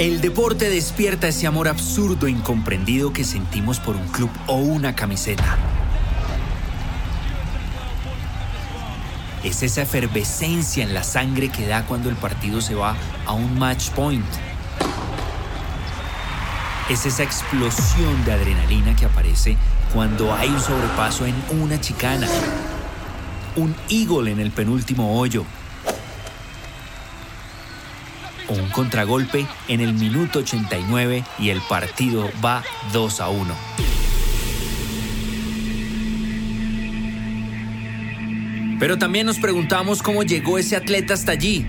El 0.00 0.22
deporte 0.22 0.70
despierta 0.70 1.28
ese 1.28 1.46
amor 1.46 1.68
absurdo 1.68 2.26
e 2.26 2.30
incomprendido 2.30 3.12
que 3.12 3.22
sentimos 3.22 3.80
por 3.80 3.96
un 3.96 4.08
club 4.08 4.30
o 4.46 4.54
una 4.54 4.96
camiseta. 4.96 5.58
Es 9.44 9.62
esa 9.62 9.82
efervescencia 9.82 10.82
en 10.84 10.94
la 10.94 11.04
sangre 11.04 11.50
que 11.50 11.66
da 11.66 11.84
cuando 11.84 12.08
el 12.08 12.16
partido 12.16 12.62
se 12.62 12.74
va 12.74 12.96
a 13.26 13.34
un 13.34 13.58
match 13.58 13.90
point. 13.90 14.24
Es 16.88 17.04
esa 17.04 17.22
explosión 17.22 18.24
de 18.24 18.32
adrenalina 18.32 18.96
que 18.96 19.04
aparece 19.04 19.58
cuando 19.92 20.34
hay 20.34 20.48
un 20.48 20.62
sobrepaso 20.62 21.26
en 21.26 21.34
una 21.60 21.78
chicana. 21.78 22.26
Un 23.54 23.76
eagle 23.90 24.32
en 24.32 24.40
el 24.40 24.50
penúltimo 24.50 25.20
hoyo 25.20 25.44
un 28.58 28.68
contragolpe 28.70 29.46
en 29.68 29.80
el 29.80 29.94
minuto 29.94 30.40
89 30.40 31.24
y 31.38 31.50
el 31.50 31.60
partido 31.68 32.30
va 32.44 32.62
2 32.92 33.20
a 33.20 33.28
1. 33.28 33.54
Pero 38.78 38.96
también 38.96 39.26
nos 39.26 39.38
preguntamos 39.38 40.02
cómo 40.02 40.22
llegó 40.22 40.58
ese 40.58 40.74
atleta 40.74 41.14
hasta 41.14 41.32
allí. 41.32 41.66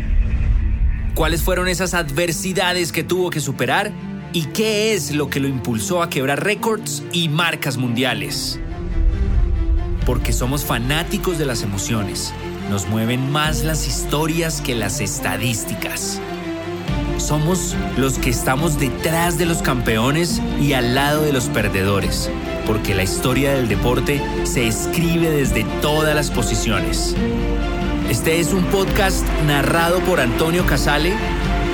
¿Cuáles 1.14 1.44
fueron 1.44 1.68
esas 1.68 1.94
adversidades 1.94 2.94
que 2.94 3.04
tuvo 3.04 3.30
que 3.30 3.42
superar? 3.42 3.92
¿Y 4.32 4.46
qué 4.46 4.94
es 4.94 5.12
lo 5.12 5.30
que 5.30 5.42
lo 5.42 5.50
impulsó 5.50 6.02
a 6.02 6.10
quebrar 6.10 6.42
récords 6.42 7.04
y 7.12 7.28
marcas 7.28 7.76
mundiales? 7.76 8.62
Porque 10.06 10.32
somos 10.32 10.64
fanáticos 10.64 11.38
de 11.38 11.46
las 11.46 11.64
emociones. 11.64 12.34
Nos 12.70 12.88
mueven 12.88 13.30
más 13.30 13.66
las 13.66 13.88
historias 13.88 14.62
que 14.62 14.74
las 14.74 15.02
estadísticas. 15.02 16.22
Somos 17.22 17.78
los 17.98 18.18
que 18.18 18.32
estamos 18.32 18.80
detrás 18.80 19.38
de 19.38 19.46
los 19.46 19.62
campeones 19.62 20.42
y 20.60 20.74
al 20.74 20.96
lado 20.96 21.22
de 21.22 21.32
los 21.32 21.46
perdedores, 21.50 22.32
porque 22.66 22.96
la 22.96 23.04
historia 23.04 23.54
del 23.54 23.68
deporte 23.68 24.20
se 24.44 24.68
escribe 24.68 25.30
desde 25.30 25.64
todas 25.82 26.16
las 26.16 26.32
posiciones. 26.32 27.16
Este 28.10 28.40
es 28.40 28.52
un 28.54 28.64
podcast 28.66 29.24
narrado 29.46 30.00
por 30.00 30.20
Antonio 30.20 30.66
Casale, 30.66 31.14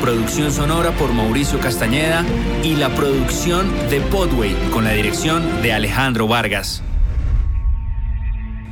producción 0.01 0.51
sonora 0.51 0.91
por 0.91 1.13
Mauricio 1.13 1.59
Castañeda 1.59 2.25
y 2.61 2.75
la 2.75 2.89
producción 2.89 3.71
de 3.89 4.01
Podway 4.01 4.53
con 4.71 4.83
la 4.83 4.91
dirección 4.91 5.61
de 5.61 5.71
Alejandro 5.71 6.27
Vargas. 6.27 6.83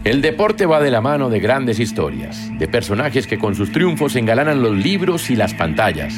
El 0.04 0.22
deporte 0.22 0.66
va 0.66 0.82
de 0.82 0.92
la 0.92 1.02
mano 1.02 1.30
de 1.30 1.40
grandes 1.40 1.80
historias, 1.80 2.52
de 2.60 2.68
personajes 2.68 3.26
que 3.26 3.40
con 3.40 3.56
sus 3.56 3.72
triunfos 3.72 4.16
engalanan 4.18 4.62
los 4.62 4.76
libros 4.76 5.32
y 5.32 5.36
las 5.36 5.56
pantallas 5.56 6.14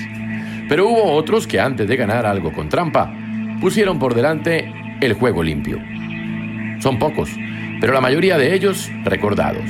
pero 0.69 0.87
hubo 0.87 1.13
otros 1.13 1.47
que 1.47 1.59
antes 1.59 1.87
de 1.87 1.95
ganar 1.95 2.25
algo 2.25 2.51
con 2.51 2.69
trampa, 2.69 3.13
pusieron 3.61 3.99
por 3.99 4.13
delante 4.13 4.71
el 5.01 5.13
juego 5.13 5.43
limpio. 5.43 5.79
Son 6.79 6.99
pocos, 6.99 7.29
pero 7.79 7.93
la 7.93 8.01
mayoría 8.01 8.37
de 8.37 8.53
ellos 8.53 8.89
recordados. 9.03 9.69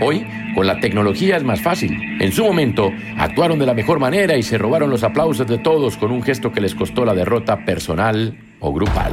Hoy, 0.00 0.26
con 0.54 0.66
la 0.66 0.78
tecnología 0.80 1.36
es 1.36 1.44
más 1.44 1.60
fácil. 1.62 1.98
En 2.20 2.32
su 2.32 2.44
momento, 2.44 2.92
actuaron 3.16 3.58
de 3.58 3.66
la 3.66 3.74
mejor 3.74 3.98
manera 3.98 4.36
y 4.36 4.42
se 4.42 4.58
robaron 4.58 4.90
los 4.90 5.02
aplausos 5.02 5.46
de 5.46 5.58
todos 5.58 5.96
con 5.96 6.10
un 6.10 6.22
gesto 6.22 6.52
que 6.52 6.60
les 6.60 6.74
costó 6.74 7.04
la 7.04 7.14
derrota 7.14 7.64
personal 7.64 8.36
o 8.60 8.72
grupal. 8.72 9.12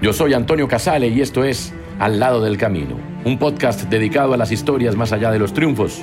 Yo 0.00 0.12
soy 0.12 0.34
Antonio 0.34 0.68
Casale 0.68 1.08
y 1.08 1.20
esto 1.20 1.44
es 1.44 1.74
Al 1.98 2.20
lado 2.20 2.42
del 2.42 2.58
camino, 2.58 2.96
un 3.24 3.38
podcast 3.38 3.84
dedicado 3.84 4.34
a 4.34 4.36
las 4.36 4.52
historias 4.52 4.96
más 4.96 5.12
allá 5.12 5.30
de 5.30 5.38
los 5.38 5.54
triunfos. 5.54 6.02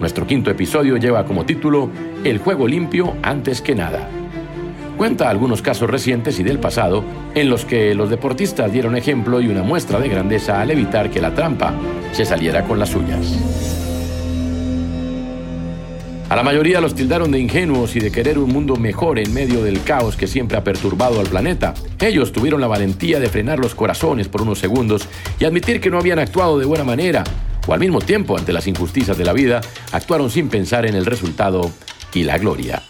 Nuestro 0.00 0.26
quinto 0.26 0.50
episodio 0.50 0.96
lleva 0.96 1.24
como 1.24 1.44
título 1.44 1.90
El 2.24 2.38
juego 2.38 2.66
limpio 2.66 3.14
antes 3.22 3.60
que 3.60 3.74
nada. 3.74 4.08
Cuenta 4.96 5.28
algunos 5.28 5.60
casos 5.60 5.90
recientes 5.90 6.38
y 6.38 6.42
del 6.42 6.58
pasado 6.58 7.04
en 7.34 7.50
los 7.50 7.64
que 7.64 7.94
los 7.94 8.08
deportistas 8.08 8.72
dieron 8.72 8.96
ejemplo 8.96 9.40
y 9.40 9.48
una 9.48 9.62
muestra 9.62 9.98
de 9.98 10.08
grandeza 10.08 10.60
al 10.60 10.70
evitar 10.70 11.10
que 11.10 11.20
la 11.20 11.34
trampa 11.34 11.74
se 12.12 12.24
saliera 12.24 12.64
con 12.64 12.78
las 12.78 12.90
suyas. 12.90 13.83
A 16.34 16.36
la 16.36 16.42
mayoría 16.42 16.80
los 16.80 16.96
tildaron 16.96 17.30
de 17.30 17.38
ingenuos 17.38 17.94
y 17.94 18.00
de 18.00 18.10
querer 18.10 18.40
un 18.40 18.50
mundo 18.52 18.74
mejor 18.74 19.20
en 19.20 19.32
medio 19.32 19.62
del 19.62 19.84
caos 19.84 20.16
que 20.16 20.26
siempre 20.26 20.58
ha 20.58 20.64
perturbado 20.64 21.20
al 21.20 21.28
planeta. 21.28 21.74
Ellos 22.00 22.32
tuvieron 22.32 22.60
la 22.60 22.66
valentía 22.66 23.20
de 23.20 23.28
frenar 23.28 23.60
los 23.60 23.76
corazones 23.76 24.26
por 24.26 24.42
unos 24.42 24.58
segundos 24.58 25.06
y 25.38 25.44
admitir 25.44 25.80
que 25.80 25.90
no 25.90 25.98
habían 26.00 26.18
actuado 26.18 26.58
de 26.58 26.66
buena 26.66 26.82
manera, 26.82 27.22
o 27.68 27.72
al 27.72 27.78
mismo 27.78 28.00
tiempo, 28.00 28.36
ante 28.36 28.52
las 28.52 28.66
injusticias 28.66 29.16
de 29.16 29.24
la 29.24 29.32
vida, 29.32 29.60
actuaron 29.92 30.28
sin 30.28 30.48
pensar 30.48 30.86
en 30.86 30.96
el 30.96 31.06
resultado 31.06 31.70
y 32.12 32.24
la 32.24 32.36
gloria. 32.36 32.82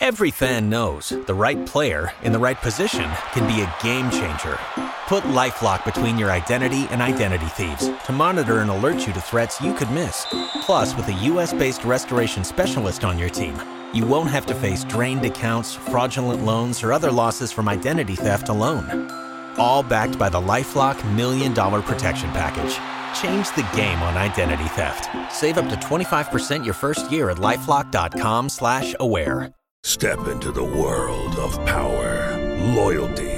Every 0.00 0.32
fan 0.32 0.68
knows 0.68 1.10
the 1.26 1.34
right 1.34 1.64
player 1.66 2.12
in 2.24 2.32
the 2.32 2.38
right 2.40 2.60
position 2.60 3.08
can 3.32 3.46
be 3.46 3.62
a 3.62 3.72
game 3.80 4.10
changer. 4.10 4.58
Put 5.06 5.22
LifeLock 5.24 5.84
between 5.84 6.18
your 6.18 6.32
identity 6.32 6.88
and 6.90 7.00
identity 7.00 7.46
thieves 7.46 7.90
to 8.06 8.12
monitor 8.12 8.58
and 8.58 8.70
alert 8.70 9.06
you 9.06 9.12
to 9.12 9.20
threats 9.20 9.60
you 9.60 9.72
could 9.72 9.90
miss. 9.92 10.26
Plus, 10.68 10.94
with 10.96 11.08
a 11.08 11.14
US-based 11.32 11.82
restoration 11.86 12.44
specialist 12.44 13.02
on 13.02 13.18
your 13.18 13.30
team, 13.30 13.58
you 13.94 14.04
won't 14.04 14.28
have 14.28 14.44
to 14.44 14.54
face 14.54 14.84
drained 14.84 15.24
accounts, 15.24 15.74
fraudulent 15.74 16.44
loans, 16.44 16.82
or 16.82 16.92
other 16.92 17.10
losses 17.10 17.50
from 17.50 17.70
identity 17.70 18.14
theft 18.14 18.50
alone. 18.50 19.10
All 19.56 19.82
backed 19.82 20.18
by 20.18 20.28
the 20.28 20.38
LifeLock 20.38 20.98
Million 21.16 21.54
Dollar 21.54 21.80
Protection 21.80 22.30
Package. 22.32 22.76
Change 23.18 23.48
the 23.56 23.66
game 23.74 24.02
on 24.02 24.18
identity 24.18 24.68
theft. 24.76 25.08
Save 25.32 25.56
up 25.56 25.70
to 25.70 25.76
25% 25.76 26.62
your 26.66 26.74
first 26.74 27.10
year 27.10 27.30
at 27.30 27.38
lifelock.com 27.38 28.50
slash 28.50 28.94
aware. 29.00 29.50
Step 29.84 30.28
into 30.28 30.52
the 30.52 30.62
world 30.62 31.34
of 31.36 31.54
power, 31.64 32.36
loyalty, 32.74 33.37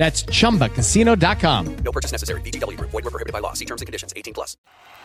That's 0.00 0.24
chumbacasino.com. 0.24 1.66
No 1.84 1.92
purchase 1.92 2.10
necessary. 2.10 2.40
Group. 2.40 2.90
Void 2.90 3.04
were 3.04 3.10
prohibited 3.10 3.34
by 3.34 3.40
law. 3.40 3.52
Terms 3.52 3.82
and 3.82 3.86
conditions. 3.86 4.14
18 4.16 4.32
plus. 4.32 4.56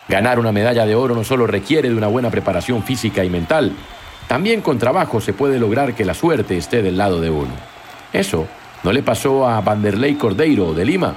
Ganar 0.08 0.38
una 0.38 0.52
medalla 0.52 0.86
de 0.86 0.94
oro 0.94 1.14
no 1.14 1.22
solo 1.22 1.46
requiere 1.46 1.90
de 1.90 1.94
una 1.94 2.06
buena 2.06 2.30
preparación 2.30 2.82
física 2.82 3.22
y 3.24 3.28
mental, 3.28 3.72
también 4.26 4.62
con 4.62 4.78
trabajo 4.78 5.20
se 5.20 5.34
puede 5.34 5.58
lograr 5.58 5.94
que 5.94 6.04
la 6.04 6.14
suerte 6.14 6.56
esté 6.56 6.80
del 6.80 6.96
lado 6.96 7.20
de 7.20 7.28
uno. 7.28 7.50
Eso 8.12 8.46
no 8.84 8.92
le 8.92 9.02
pasó 9.02 9.46
a 9.46 9.60
Vanderlei 9.60 10.14
Cordeiro 10.14 10.72
de 10.72 10.84
Lima, 10.84 11.14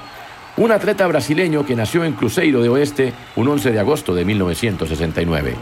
un 0.57 0.71
atleta 0.71 1.07
brasileño 1.07 1.65
que 1.65 1.75
nació 1.75 2.03
en 2.03 2.13
Cruzeiro 2.13 2.61
de 2.61 2.69
Oeste 2.69 3.13
un 3.35 3.47
11 3.47 3.71
de 3.71 3.79
agosto 3.79 4.13
de 4.13 4.25
1969. 4.25 5.55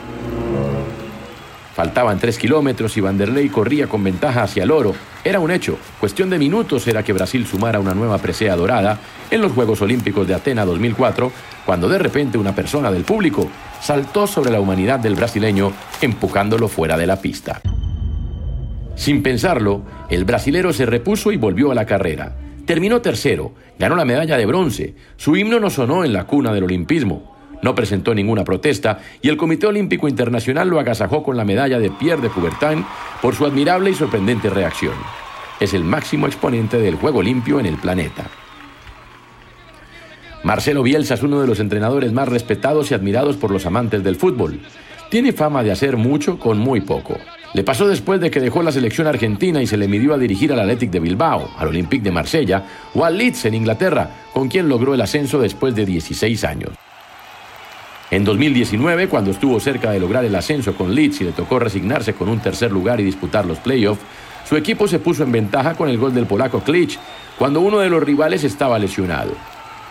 Faltaban 1.77 2.17
tres 2.17 2.39
kilómetros 2.39 2.97
y 2.97 3.01
Vanderlei 3.01 3.49
corría 3.49 3.85
con 3.85 4.03
ventaja 4.03 4.41
hacia 4.41 4.63
el 4.63 4.71
oro. 4.71 4.95
Era 5.23 5.39
un 5.39 5.51
hecho. 5.51 5.77
Cuestión 5.99 6.27
de 6.27 6.39
minutos 6.39 6.87
era 6.87 7.03
que 7.03 7.13
Brasil 7.13 7.45
sumara 7.45 7.79
una 7.79 7.93
nueva 7.93 8.17
presea 8.17 8.55
dorada 8.55 8.97
en 9.29 9.41
los 9.41 9.51
Juegos 9.51 9.83
Olímpicos 9.83 10.27
de 10.27 10.33
Atena 10.33 10.65
2004, 10.65 11.31
cuando 11.67 11.87
de 11.87 11.99
repente 11.99 12.39
una 12.39 12.55
persona 12.55 12.91
del 12.91 13.03
público 13.03 13.47
saltó 13.79 14.25
sobre 14.25 14.49
la 14.49 14.59
humanidad 14.59 14.99
del 14.99 15.13
brasileño, 15.13 15.71
empujándolo 16.01 16.67
fuera 16.67 16.97
de 16.97 17.05
la 17.05 17.21
pista. 17.21 17.61
Sin 18.95 19.21
pensarlo, 19.21 19.83
el 20.09 20.25
brasilero 20.25 20.73
se 20.73 20.87
repuso 20.87 21.31
y 21.31 21.37
volvió 21.37 21.71
a 21.71 21.75
la 21.75 21.85
carrera. 21.85 22.37
Terminó 22.65 23.01
tercero, 23.01 23.53
ganó 23.77 23.95
la 23.95 24.03
medalla 24.03 24.35
de 24.35 24.47
bronce. 24.47 24.95
Su 25.15 25.35
himno 25.35 25.59
no 25.59 25.69
sonó 25.69 26.03
en 26.03 26.13
la 26.13 26.23
cuna 26.23 26.53
del 26.53 26.63
olimpismo. 26.63 27.36
No 27.61 27.75
presentó 27.75 28.13
ninguna 28.13 28.43
protesta 28.43 28.99
y 29.21 29.29
el 29.29 29.37
Comité 29.37 29.67
Olímpico 29.67 30.07
Internacional 30.07 30.69
lo 30.69 30.79
agasajó 30.79 31.23
con 31.23 31.37
la 31.37 31.45
medalla 31.45 31.79
de 31.79 31.89
Pierre 31.89 32.21
de 32.21 32.29
Coubertin 32.29 32.85
por 33.21 33.35
su 33.35 33.45
admirable 33.45 33.89
y 33.89 33.93
sorprendente 33.93 34.49
reacción. 34.49 34.93
Es 35.59 35.73
el 35.73 35.83
máximo 35.83 36.27
exponente 36.27 36.77
del 36.77 36.95
juego 36.95 37.21
limpio 37.21 37.59
en 37.59 37.65
el 37.65 37.77
planeta. 37.77 38.25
Marcelo 40.43 40.83
Bielsa 40.83 41.15
es 41.15 41.23
uno 41.23 41.41
de 41.41 41.47
los 41.47 41.59
entrenadores 41.59 42.13
más 42.13 42.27
respetados 42.27 42.91
y 42.91 42.93
admirados 42.93 43.37
por 43.37 43.51
los 43.51 43.65
amantes 43.65 44.03
del 44.03 44.15
fútbol. 44.15 44.59
Tiene 45.09 45.33
fama 45.33 45.63
de 45.63 45.71
hacer 45.71 45.97
mucho 45.97 46.37
con 46.37 46.59
muy 46.59 46.81
poco. 46.81 47.17
Le 47.53 47.63
pasó 47.63 47.87
después 47.87 48.21
de 48.21 48.29
que 48.29 48.39
dejó 48.39 48.61
la 48.61 48.71
selección 48.71 49.07
argentina 49.07 49.61
y 49.61 49.67
se 49.67 49.77
le 49.77 49.87
midió 49.87 50.13
a 50.13 50.17
dirigir 50.17 50.53
al 50.53 50.59
Athletic 50.59 50.91
de 50.91 50.99
Bilbao, 50.99 51.49
al 51.57 51.69
Olympique 51.69 52.03
de 52.03 52.11
Marsella 52.11 52.63
o 52.93 53.03
al 53.03 53.17
Leeds 53.17 53.45
en 53.45 53.55
Inglaterra, 53.55 54.09
con 54.33 54.47
quien 54.47 54.69
logró 54.69 54.93
el 54.93 55.01
ascenso 55.01 55.39
después 55.39 55.73
de 55.73 55.85
16 55.85 56.43
años. 56.43 56.86
En 58.09 58.23
2019, 58.23 59.09
cuando 59.09 59.31
estuvo 59.31 59.59
cerca 59.59 59.91
de 59.91 59.99
lograr 59.99 60.23
el 60.23 60.35
ascenso 60.35 60.73
con 60.75 60.95
Leeds 60.95 61.21
y 61.21 61.23
le 61.25 61.33
tocó 61.33 61.59
resignarse 61.59 62.13
con 62.13 62.29
un 62.29 62.39
tercer 62.39 62.71
lugar 62.71 63.01
y 63.01 63.03
disputar 63.03 63.45
los 63.45 63.59
playoffs, 63.59 64.01
su 64.47 64.55
equipo 64.55 64.87
se 64.87 64.99
puso 64.99 65.23
en 65.23 65.31
ventaja 65.33 65.75
con 65.75 65.89
el 65.89 65.97
gol 65.97 66.13
del 66.13 66.25
polaco 66.25 66.61
Klitsch, 66.61 66.97
cuando 67.37 67.59
uno 67.59 67.79
de 67.79 67.89
los 67.89 68.01
rivales 68.01 68.45
estaba 68.45 68.79
lesionado. 68.79 69.33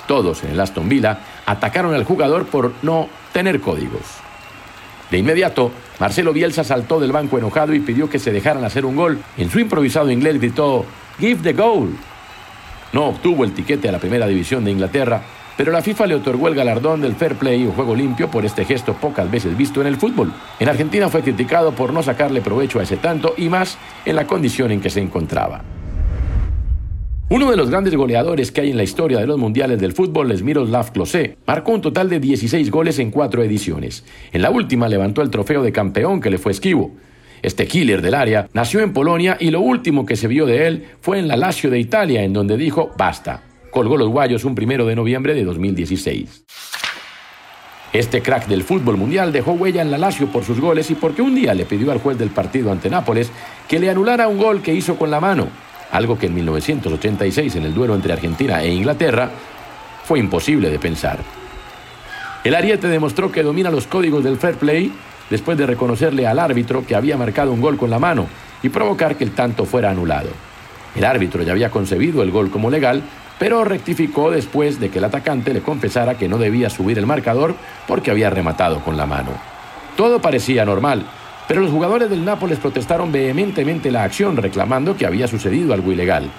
Todos 0.08 0.44
en 0.44 0.52
el 0.52 0.60
Aston 0.60 0.88
Villa 0.88 1.18
atacaron 1.44 1.92
al 1.92 2.04
jugador 2.04 2.46
por 2.46 2.72
no 2.80 3.08
tener 3.34 3.60
códigos. 3.60 4.00
De 5.10 5.18
inmediato, 5.18 5.70
Marcelo 6.00 6.32
Bielsa 6.32 6.64
saltó 6.64 6.98
del 6.98 7.12
banco 7.12 7.36
enojado 7.36 7.74
y 7.74 7.80
pidió 7.80 8.08
que 8.08 8.18
se 8.18 8.32
dejaran 8.32 8.64
hacer 8.64 8.86
un 8.86 8.96
gol. 8.96 9.20
En 9.36 9.50
su 9.50 9.60
improvisado 9.60 10.10
inglés 10.10 10.38
gritó, 10.38 10.86
Give 11.18 11.42
the 11.42 11.52
goal. 11.52 11.90
No 12.94 13.08
obtuvo 13.08 13.44
el 13.44 13.52
tiquete 13.52 13.90
a 13.90 13.92
la 13.92 13.98
primera 13.98 14.26
división 14.26 14.64
de 14.64 14.70
Inglaterra, 14.70 15.22
pero 15.56 15.72
la 15.72 15.82
FIFA 15.82 16.06
le 16.06 16.14
otorgó 16.14 16.48
el 16.48 16.54
galardón 16.54 17.00
del 17.00 17.14
fair 17.14 17.36
play 17.36 17.66
o 17.66 17.72
juego 17.72 17.94
limpio 17.94 18.30
por 18.30 18.44
este 18.44 18.64
gesto 18.64 18.94
pocas 18.94 19.30
veces 19.30 19.56
visto 19.56 19.80
en 19.80 19.86
el 19.86 19.96
fútbol. 19.96 20.32
En 20.60 20.68
Argentina 20.68 21.08
fue 21.08 21.22
criticado 21.22 21.72
por 21.72 21.92
no 21.92 22.02
sacarle 22.02 22.40
provecho 22.40 22.78
a 22.78 22.82
ese 22.82 22.96
tanto 22.96 23.34
y 23.36 23.48
más 23.48 23.78
en 24.04 24.16
la 24.16 24.26
condición 24.26 24.70
en 24.70 24.80
que 24.80 24.90
se 24.90 25.00
encontraba. 25.00 25.62
Uno 27.28 27.50
de 27.50 27.56
los 27.56 27.70
grandes 27.70 27.96
goleadores 27.96 28.52
que 28.52 28.60
hay 28.60 28.70
en 28.70 28.76
la 28.76 28.84
historia 28.84 29.18
de 29.18 29.26
los 29.26 29.36
mundiales 29.36 29.80
del 29.80 29.94
fútbol 29.94 30.30
es 30.30 30.44
Miroslav 30.44 30.92
Klose. 30.92 31.38
Marcó 31.44 31.72
un 31.72 31.80
total 31.80 32.08
de 32.08 32.20
16 32.20 32.70
goles 32.70 33.00
en 33.00 33.10
cuatro 33.10 33.42
ediciones. 33.42 34.04
En 34.32 34.42
la 34.42 34.50
última 34.50 34.88
levantó 34.88 35.22
el 35.22 35.30
trofeo 35.30 35.64
de 35.64 35.72
campeón 35.72 36.20
que 36.20 36.30
le 36.30 36.38
fue 36.38 36.52
esquivo. 36.52 36.94
Este 37.42 37.66
killer 37.66 38.00
del 38.00 38.14
área 38.14 38.48
nació 38.52 38.78
en 38.80 38.92
Polonia 38.92 39.36
y 39.40 39.50
lo 39.50 39.60
último 39.60 40.06
que 40.06 40.14
se 40.14 40.28
vio 40.28 40.46
de 40.46 40.68
él 40.68 40.84
fue 41.00 41.18
en 41.18 41.26
la 41.26 41.36
Lazio 41.36 41.68
de 41.68 41.80
Italia, 41.80 42.22
en 42.22 42.32
donde 42.32 42.56
dijo 42.56 42.92
basta. 42.96 43.42
Colgó 43.76 43.98
los 43.98 44.08
guayos 44.08 44.46
un 44.46 44.54
primero 44.54 44.86
de 44.86 44.96
noviembre 44.96 45.34
de 45.34 45.44
2016. 45.44 46.44
Este 47.92 48.22
crack 48.22 48.46
del 48.46 48.62
fútbol 48.62 48.96
mundial 48.96 49.32
dejó 49.32 49.52
huella 49.52 49.82
en 49.82 49.90
la 49.90 49.98
Lazio 49.98 50.28
por 50.28 50.44
sus 50.44 50.62
goles 50.62 50.90
y 50.90 50.94
porque 50.94 51.20
un 51.20 51.34
día 51.34 51.52
le 51.52 51.66
pidió 51.66 51.92
al 51.92 51.98
juez 51.98 52.16
del 52.16 52.30
partido 52.30 52.72
ante 52.72 52.88
Nápoles 52.88 53.30
que 53.68 53.78
le 53.78 53.90
anulara 53.90 54.28
un 54.28 54.38
gol 54.38 54.62
que 54.62 54.72
hizo 54.72 54.96
con 54.96 55.10
la 55.10 55.20
mano, 55.20 55.48
algo 55.92 56.18
que 56.18 56.24
en 56.24 56.34
1986 56.36 57.56
en 57.56 57.64
el 57.64 57.74
duelo 57.74 57.94
entre 57.94 58.14
Argentina 58.14 58.62
e 58.62 58.72
Inglaterra 58.72 59.28
fue 60.04 60.20
imposible 60.20 60.70
de 60.70 60.78
pensar. 60.78 61.18
El 62.44 62.54
ariete 62.54 62.88
demostró 62.88 63.30
que 63.30 63.42
domina 63.42 63.70
los 63.70 63.86
códigos 63.86 64.24
del 64.24 64.38
fair 64.38 64.54
play 64.54 64.90
después 65.28 65.58
de 65.58 65.66
reconocerle 65.66 66.26
al 66.26 66.38
árbitro 66.38 66.86
que 66.86 66.96
había 66.96 67.18
marcado 67.18 67.52
un 67.52 67.60
gol 67.60 67.76
con 67.76 67.90
la 67.90 67.98
mano 67.98 68.26
y 68.62 68.70
provocar 68.70 69.16
que 69.16 69.24
el 69.24 69.32
tanto 69.32 69.66
fuera 69.66 69.90
anulado. 69.90 70.30
El 70.94 71.04
árbitro 71.04 71.42
ya 71.42 71.52
había 71.52 71.70
concebido 71.70 72.22
el 72.22 72.30
gol 72.30 72.50
como 72.50 72.70
legal, 72.70 73.02
pero 73.38 73.64
rectificó 73.64 74.30
después 74.30 74.80
de 74.80 74.90
que 74.90 74.98
el 74.98 75.04
atacante 75.04 75.52
le 75.52 75.60
confesara 75.60 76.16
que 76.16 76.28
no 76.28 76.38
debía 76.38 76.70
subir 76.70 76.98
el 76.98 77.06
marcador 77.06 77.54
porque 77.86 78.10
había 78.10 78.30
rematado 78.30 78.80
con 78.80 78.96
la 78.96 79.06
mano. 79.06 79.30
Todo 79.96 80.20
parecía 80.20 80.64
normal, 80.64 81.06
pero 81.48 81.60
los 81.60 81.70
jugadores 81.70 82.10
del 82.10 82.24
Nápoles 82.24 82.58
protestaron 82.58 83.12
vehementemente 83.12 83.90
la 83.90 84.04
acción 84.04 84.36
reclamando 84.36 84.96
que 84.96 85.06
había 85.06 85.28
sucedido 85.28 85.74
algo 85.74 85.92
ilegal. 85.92 86.30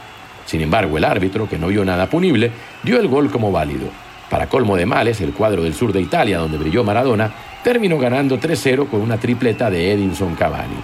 Sin 0.46 0.62
embargo, 0.62 0.98
el 0.98 1.04
árbitro, 1.04 1.48
que 1.48 1.58
no 1.58 1.68
vio 1.68 1.84
nada 1.84 2.10
punible, 2.10 2.52
dio 2.84 3.00
el 3.00 3.08
gol 3.08 3.30
como 3.30 3.52
válido. 3.52 3.90
Para 4.30 4.48
colmo 4.48 4.76
de 4.76 4.86
males, 4.86 5.22
el 5.22 5.34
cuadro 5.34 5.64
del 5.64 5.74
sur 5.74 5.94
de 5.94 6.02
Italia, 6.02 6.40
donde 6.40 6.58
brilló 6.58 6.84
Maradona, 6.84 7.32
terminó 7.64 7.98
ganando 7.98 8.40
3-0 8.40 8.88
con 8.90 9.02
una 9.02 9.18
tripleta 9.18 9.70
de 9.70 9.92
Edinson 9.92 10.36
Cavani. 10.36 10.78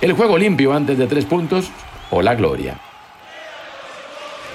El 0.00 0.12
juego 0.12 0.38
limpio 0.38 0.72
antes 0.72 0.96
de 0.96 1.06
tres 1.06 1.24
puntos 1.24 1.70
o 2.10 2.22
la 2.22 2.34
gloria. 2.34 2.76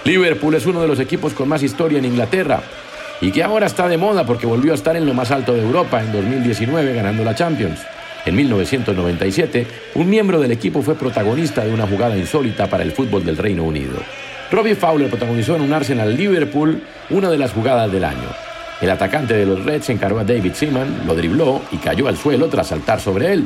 Liverpool 0.05 0.55
es 0.55 0.65
uno 0.65 0.81
de 0.81 0.87
los 0.87 0.99
equipos 0.99 1.33
con 1.33 1.47
más 1.47 1.63
historia 1.63 1.99
en 1.99 2.05
Inglaterra 2.05 2.61
y 3.21 3.31
que 3.31 3.41
ahora 3.41 3.67
está 3.67 3.87
de 3.87 3.97
moda 3.97 4.25
porque 4.25 4.45
volvió 4.45 4.73
a 4.73 4.75
estar 4.75 4.97
en 4.97 5.05
lo 5.05 5.13
más 5.13 5.31
alto 5.31 5.53
de 5.53 5.61
Europa 5.61 6.01
en 6.01 6.11
2019 6.11 6.93
ganando 6.93 7.23
la 7.23 7.35
Champions. 7.35 7.79
En 8.25 8.35
1997, 8.35 9.65
un 9.95 10.09
miembro 10.09 10.41
del 10.41 10.51
equipo 10.51 10.81
fue 10.81 10.95
protagonista 10.95 11.63
de 11.63 11.73
una 11.73 11.87
jugada 11.87 12.17
insólita 12.17 12.67
para 12.67 12.83
el 12.83 12.91
fútbol 12.91 13.23
del 13.23 13.37
Reino 13.37 13.63
Unido. 13.63 13.95
Robbie 14.51 14.75
Fowler 14.75 15.09
protagonizó 15.09 15.55
en 15.55 15.61
un 15.61 15.73
Arsenal 15.73 16.15
Liverpool 16.15 16.81
una 17.09 17.29
de 17.29 17.37
las 17.37 17.53
jugadas 17.53 17.91
del 17.91 18.03
año. 18.03 18.27
El 18.81 18.89
atacante 18.89 19.33
de 19.33 19.45
los 19.45 19.63
Reds 19.63 19.89
encaró 19.89 20.19
a 20.19 20.25
David 20.25 20.53
Seaman, 20.53 21.03
lo 21.07 21.15
dribló 21.15 21.61
y 21.71 21.77
cayó 21.77 22.09
al 22.09 22.17
suelo 22.17 22.47
tras 22.49 22.67
saltar 22.67 22.99
sobre 22.99 23.31
él. 23.31 23.45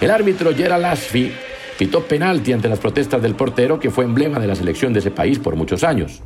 El 0.00 0.10
árbitro 0.10 0.54
Gerald 0.54 0.86
Ashby 0.86 1.32
pitó 1.78 2.02
penalti 2.02 2.52
ante 2.52 2.68
las 2.68 2.80
protestas 2.80 3.22
del 3.22 3.36
portero 3.36 3.78
que 3.78 3.90
fue 3.90 4.04
emblema 4.04 4.40
de 4.40 4.48
la 4.48 4.56
selección 4.56 4.92
de 4.92 4.98
ese 4.98 5.12
país 5.12 5.38
por 5.38 5.54
muchos 5.54 5.84
años. 5.84 6.20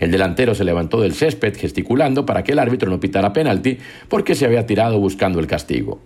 El 0.00 0.10
delantero 0.10 0.54
se 0.54 0.64
levantó 0.64 1.00
del 1.00 1.12
césped 1.12 1.54
gesticulando 1.56 2.24
para 2.24 2.42
que 2.42 2.52
el 2.52 2.58
árbitro 2.58 2.90
no 2.90 2.98
pitara 2.98 3.32
penalti 3.32 3.78
porque 4.08 4.34
se 4.34 4.46
había 4.46 4.66
tirado 4.66 4.98
buscando 4.98 5.38
el 5.38 5.46
castigo. 5.46 6.00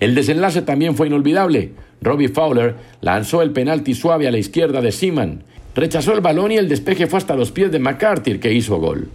El 0.00 0.16
desenlace 0.16 0.62
también 0.62 0.96
fue 0.96 1.06
inolvidable. 1.06 1.72
Robbie 2.00 2.28
Fowler 2.28 2.74
lanzó 3.00 3.40
el 3.40 3.52
penalti 3.52 3.94
suave 3.94 4.26
a 4.26 4.32
la 4.32 4.38
izquierda 4.38 4.80
de 4.80 4.90
Seaman. 4.90 5.44
Rechazó 5.76 6.12
el 6.12 6.20
balón 6.20 6.50
y 6.50 6.56
el 6.56 6.68
despeje 6.68 7.06
fue 7.06 7.18
hasta 7.18 7.36
los 7.36 7.52
pies 7.52 7.70
de 7.70 7.78
McCarthy, 7.78 8.38
que 8.38 8.52
hizo 8.52 8.78
gol. 8.78 9.08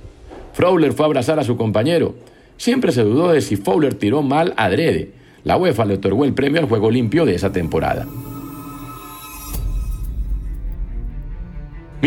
Fowler 0.53 0.93
fue 0.93 1.05
a 1.05 1.07
abrazar 1.07 1.39
a 1.39 1.43
su 1.43 1.57
compañero. 1.57 2.15
Siempre 2.55 2.93
se 2.93 3.03
dudó 3.03 3.33
de 3.33 3.41
si 3.41 3.57
Fowler 3.57 3.95
tiró 3.95 4.23
mal 4.23 4.53
adrede. 4.55 5.11
La 5.43 5.57
UEFA 5.57 5.85
le 5.85 5.95
otorgó 5.95 6.23
el 6.23 6.33
premio 6.33 6.61
al 6.61 6.67
juego 6.67 6.89
limpio 6.89 7.25
de 7.25 7.35
esa 7.35 7.51
temporada. 7.51 8.07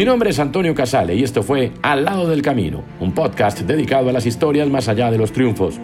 Mi 0.00 0.07
nombre 0.07 0.30
es 0.30 0.38
Antonio 0.38 0.75
Casale 0.75 1.14
y 1.14 1.23
esto 1.23 1.42
fue 1.42 1.73
Al 1.83 2.07
lado 2.07 2.26
del 2.26 2.40
camino, 2.40 2.83
un 3.00 3.12
podcast 3.12 3.61
dedicado 3.61 4.09
a 4.09 4.12
las 4.12 4.25
historias 4.25 4.66
más 4.71 4.88
allá 4.88 5.11
de 5.11 5.19
los 5.19 5.30
triunfos. 5.30 5.78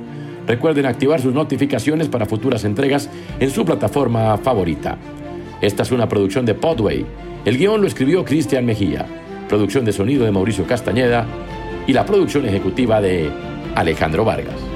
Recuerden 0.47 0.87
activar 0.87 1.21
sus 1.21 1.35
notificaciones 1.35 2.09
para 2.09 2.25
futuras 2.25 2.65
entregas 2.65 3.11
en 3.39 3.51
su 3.51 3.67
plataforma 3.67 4.39
favorita. 4.39 4.97
Esta 5.61 5.83
es 5.83 5.93
una 5.93 6.09
producción 6.09 6.47
de 6.47 6.55
Podway. 6.55 7.05
El 7.45 7.59
guion 7.59 7.83
lo 7.83 7.87
escribió 7.87 8.25
Cristian 8.25 8.65
Mejía. 8.65 9.05
Producción 9.51 9.85
de 9.85 9.93
sonido 9.93 10.25
de 10.25 10.33
Mauricio 10.33 10.67
Castañeda 10.67 11.27
y 11.87 11.93
la 11.93 12.07
producción 12.07 12.47
ejecutiva 12.47 13.03
de 13.03 13.31
Alejandro 13.75 14.25
Vargas. 14.25 14.76